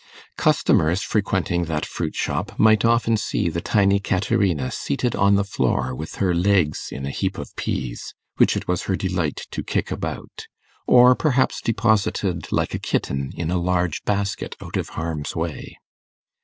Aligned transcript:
Customers 0.35 1.03
frequenting 1.03 1.65
that 1.65 1.85
fruit 1.85 2.15
shop 2.15 2.57
might 2.57 2.83
often 2.83 3.15
see 3.15 3.49
the 3.49 3.61
tiny 3.61 3.99
Caterina 3.99 4.71
seated 4.71 5.15
on 5.15 5.35
the 5.35 5.43
floor 5.43 5.93
with 5.93 6.15
her 6.15 6.33
legs 6.33 6.87
in 6.91 7.05
a 7.05 7.11
heap 7.11 7.37
of 7.37 7.55
pease, 7.55 8.15
which 8.37 8.57
it 8.57 8.67
was 8.67 8.85
her 8.85 8.95
delight 8.95 9.45
to 9.51 9.61
kick 9.61 9.91
about; 9.91 10.47
or 10.87 11.13
perhaps 11.13 11.61
deposited, 11.61 12.51
like 12.51 12.73
a 12.73 12.79
kitten, 12.79 13.31
in 13.35 13.51
a 13.51 13.61
large 13.61 14.01
basket 14.03 14.55
out 14.59 14.75
of 14.75 14.89
harm's 14.97 15.35
way. 15.35 15.77